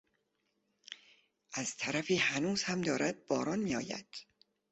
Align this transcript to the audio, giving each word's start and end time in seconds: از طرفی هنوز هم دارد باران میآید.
از 1.53 1.77
طرفی 1.77 2.15
هنوز 2.15 2.63
هم 2.63 2.81
دارد 2.81 3.25
باران 3.27 3.59
میآید. 3.59 4.05